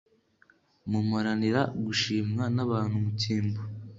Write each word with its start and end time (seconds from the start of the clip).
Mumaranira 0.89 1.61
gushimwa 1.85 2.43
n 2.55 2.57
abantu 2.65 2.95
mu 3.03 3.11
cyimbo 3.19 3.61